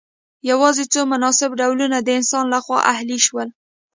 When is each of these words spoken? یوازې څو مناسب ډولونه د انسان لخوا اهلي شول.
یوازې 0.49 0.83
څو 0.93 1.01
مناسب 1.13 1.49
ډولونه 1.59 1.97
د 2.01 2.09
انسان 2.19 2.45
لخوا 2.53 2.79
اهلي 2.93 3.19
شول. 3.25 3.47